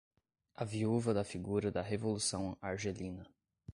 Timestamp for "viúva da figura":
0.65-1.69